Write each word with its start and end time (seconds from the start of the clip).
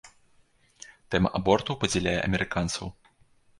Тэма 1.17 1.29
абортаў 1.41 1.79
падзяляе 1.85 2.17
амерыканцаў. 2.27 2.93